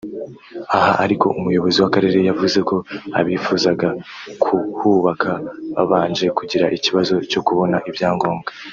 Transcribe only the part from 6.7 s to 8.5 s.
ikibazo cyo kubona ibyangombwa